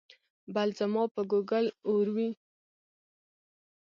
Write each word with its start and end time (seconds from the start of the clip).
بل 0.53 0.69
ځما 0.77 1.03
په 1.13 1.21
ګوګل 1.31 1.65
اور 1.89 2.07
وي 2.15 2.29